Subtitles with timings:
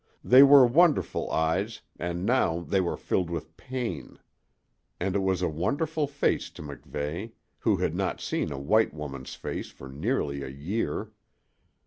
[0.23, 4.17] They were wonderful eyes, and now they were filled with pain.
[4.99, 9.35] And it was a wonderful face to MacVeigh, who had not seen a white woman's
[9.35, 11.11] face for nearly a year.